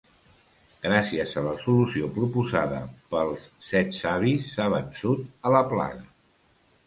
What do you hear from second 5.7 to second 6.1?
plaga.